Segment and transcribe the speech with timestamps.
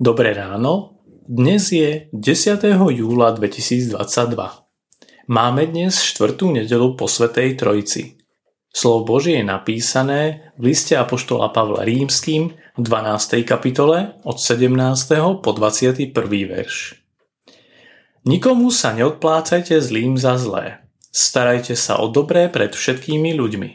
[0.00, 0.96] Dobré ráno,
[1.28, 2.56] dnes je 10.
[2.72, 3.92] júla 2022.
[5.28, 8.16] Máme dnes štvrtú nedelu po Svetej Trojici.
[8.72, 13.44] Slovo Božie je napísané v liste Apoštola Pavla Rímským v 12.
[13.44, 14.72] kapitole od 17.
[15.44, 16.16] po 21.
[16.48, 16.96] verš.
[18.24, 20.80] Nikomu sa neodplácajte zlým za zlé.
[21.12, 23.70] Starajte sa o dobré pred všetkými ľuďmi.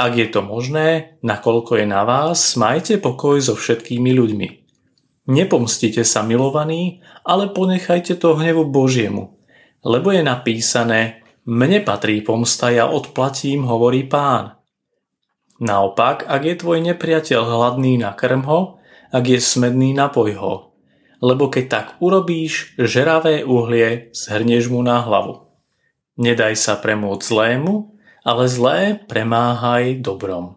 [0.00, 4.63] Ak je to možné, nakoľko je na vás, majte pokoj so všetkými ľuďmi.
[5.24, 9.40] Nepomstite sa milovaní, ale ponechajte to hnevu Božiemu,
[9.80, 14.56] lebo je napísané Mne patrí pomsta, ja odplatím, hovorí pán.
[15.60, 18.80] Naopak, ak je tvoj nepriateľ hladný, nakrm ho,
[19.12, 20.54] ak je smedný, napoj ho.
[21.24, 25.48] Lebo keď tak urobíš, žeravé uhlie zhrnieš mu na hlavu.
[26.20, 30.56] Nedaj sa premôcť zlému, ale zlé premáhaj dobrom.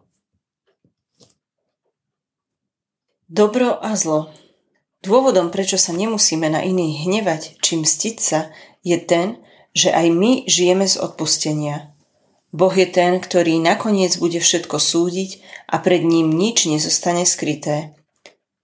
[3.27, 4.31] Dobro a zlo
[5.05, 8.49] Dôvodom, prečo sa nemusíme na iných hnevať či mstiť sa,
[8.81, 9.37] je ten,
[9.77, 11.93] že aj my žijeme z odpustenia.
[12.49, 17.93] Boh je ten, ktorý nakoniec bude všetko súdiť a pred ním nič nezostane skryté.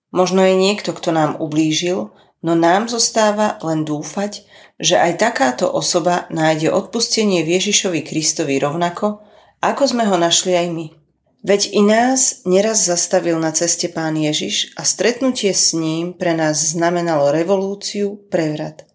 [0.09, 2.09] Možno je niekto, kto nám ublížil,
[2.42, 4.45] no nám zostáva len dúfať,
[4.81, 9.22] že aj takáto osoba nájde odpustenie Ježišovi Kristovi rovnako,
[9.62, 11.03] ako sme ho našli aj my.
[11.44, 16.72] Veď i nás neraz zastavil na ceste pán Ježiš a stretnutie s ním pre nás
[16.72, 18.88] znamenalo revolúciu, prevrat.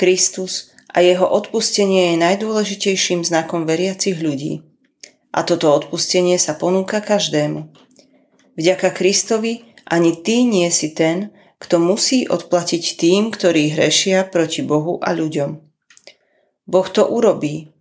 [0.00, 4.64] Kristus a jeho odpustenie je najdôležitejším znakom veriacich ľudí.
[5.28, 7.68] A toto odpustenie sa ponúka každému.
[8.56, 14.96] Vďaka Kristovi ani ty nie si ten, kto musí odplatiť tým, ktorí hrešia proti Bohu
[15.04, 15.60] a ľuďom.
[16.64, 17.76] Boh to urobí.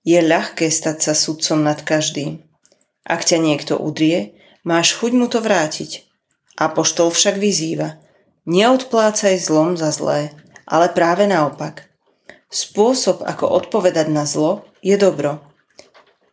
[0.00, 2.53] Je ľahké stať sa sudcom nad každým.
[3.04, 4.34] Ak ťa niekto udrie,
[4.64, 6.08] máš chuť mu to vrátiť.
[6.56, 8.00] Apoštol však vyzýva,
[8.48, 10.32] neodplácaj zlom za zlé,
[10.64, 11.92] ale práve naopak.
[12.48, 15.42] Spôsob, ako odpovedať na zlo, je dobro.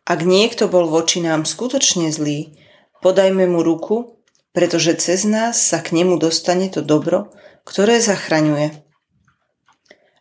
[0.06, 2.54] Ak niekto bol voči nám skutočne zlý,
[3.02, 4.22] podajme mu ruku,
[4.54, 7.32] pretože cez nás sa k nemu dostane to dobro,
[7.66, 8.70] ktoré zachraňuje.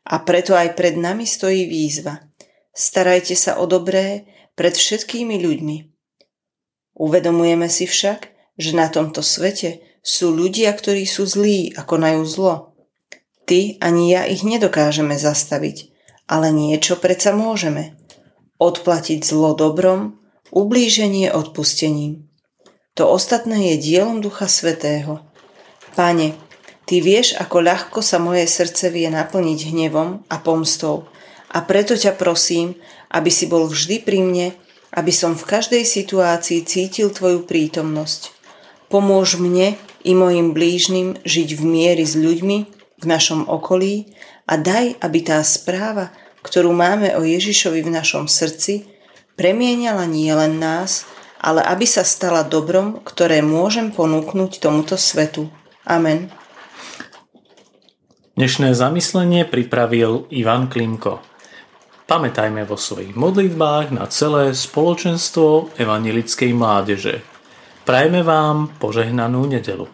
[0.07, 2.25] A preto aj pred nami stojí výzva.
[2.73, 4.25] Starajte sa o dobré
[4.57, 5.90] pred všetkými ľuďmi.
[7.01, 8.29] Uvedomujeme si však,
[8.61, 12.77] že na tomto svete sú ľudia, ktorí sú zlí a konajú zlo.
[13.49, 15.89] Ty ani ja ich nedokážeme zastaviť,
[16.29, 17.97] ale niečo predsa môžeme.
[18.61, 20.21] Odplatiť zlo dobrom,
[20.53, 22.29] ublíženie odpustením.
[22.93, 25.25] To ostatné je dielom Ducha Svetého.
[25.97, 26.37] Pane,
[26.85, 31.09] Ty vieš, ako ľahko sa moje srdce vie naplniť hnevom a pomstou
[31.49, 32.75] a preto ťa prosím,
[33.09, 34.47] aby si bol vždy pri mne
[34.91, 38.35] aby som v každej situácii cítil Tvoju prítomnosť.
[38.91, 42.57] Pomôž mne i mojim blížnym žiť v miery s ľuďmi
[43.01, 44.11] v našom okolí
[44.45, 46.11] a daj, aby tá správa,
[46.43, 48.83] ktorú máme o Ježišovi v našom srdci,
[49.39, 51.07] premieniala nie len nás,
[51.41, 55.49] ale aby sa stala dobrom, ktoré môžem ponúknuť tomuto svetu.
[55.87, 56.29] Amen.
[58.37, 61.30] Dnešné zamyslenie pripravil Ivan Klimko.
[62.11, 67.23] Pamätajme vo svojich modlitbách na celé spoločenstvo evanilickej mládeže.
[67.87, 69.87] Prajme vám požehnanú nedelu.